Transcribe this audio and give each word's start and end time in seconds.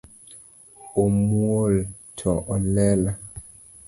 Omuol 1.03 1.73
to 2.21 2.31
olelo 2.55 3.11